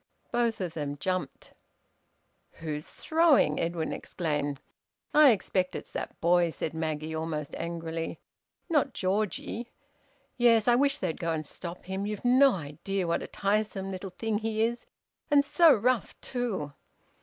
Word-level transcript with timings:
Both 0.31 0.59
of 0.61 0.73
them 0.73 0.97
jumped. 0.97 1.51
"Who's 2.53 2.89
throwing?" 2.89 3.59
Edwin 3.59 3.93
exclaimed. 3.93 4.59
"I 5.13 5.29
expect 5.29 5.75
it's 5.75 5.93
that 5.93 6.19
boy," 6.19 6.49
said 6.49 6.73
Maggie, 6.75 7.13
almost 7.15 7.53
angrily. 7.53 8.19
"Not 8.67 8.95
Georgie?" 8.95 9.69
"Yes. 10.39 10.67
I 10.67 10.73
wish 10.73 11.03
you'd 11.03 11.19
go 11.19 11.31
and 11.33 11.45
stop 11.45 11.85
him. 11.85 12.07
You've 12.07 12.25
no 12.25 12.53
idea 12.53 13.05
what 13.05 13.21
a 13.21 13.27
tiresome 13.27 13.91
little 13.91 14.09
thing 14.09 14.39
he 14.39 14.63
is. 14.63 14.87
And 15.29 15.45
so 15.45 15.71
rough 15.71 16.19
too!" 16.19 16.73